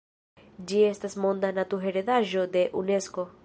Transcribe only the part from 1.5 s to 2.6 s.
Naturheredaĵo